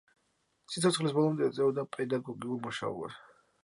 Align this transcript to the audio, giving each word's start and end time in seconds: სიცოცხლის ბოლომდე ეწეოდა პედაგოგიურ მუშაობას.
სიცოცხლის 0.75 1.15
ბოლომდე 1.19 1.47
ეწეოდა 1.51 1.87
პედაგოგიურ 1.99 2.63
მუშაობას. 2.69 3.25